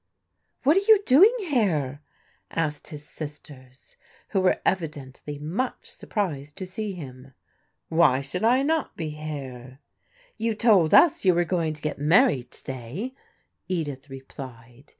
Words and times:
"What 0.63 0.77
are 0.77 0.91
you 0.91 1.03
doing 1.03 1.35
here?" 1.41 2.01
asked 2.49 2.87
his 2.87 3.07
sisters, 3.07 3.97
who 4.29 4.41
were 4.41 4.59
evidently 4.65 5.37
much 5.37 5.91
surprised 5.91 6.57
to 6.57 6.65
see 6.65 6.93
him." 6.93 7.33
Why 7.87 8.19
should 8.21 8.43
I 8.43 8.63
not 8.63 8.97
be 8.97 9.09
here? 9.09 9.73
"•"You 10.37 10.55
told 10.55 10.95
us 10.95 11.23
you 11.23 11.35
were 11.35 11.45
going 11.45 11.73
to 11.73 11.83
get 11.83 11.99
married 11.99 12.49
to 12.49 12.63
day," 12.63 13.13
Edith 13.67 14.09
replied. 14.09 14.85